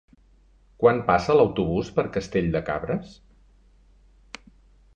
Quan 0.83 1.01
passa 1.09 1.35
l'autobús 1.39 1.91
per 1.99 2.05
Castell 2.15 2.49
de 2.57 2.63
Cabres? 2.71 3.13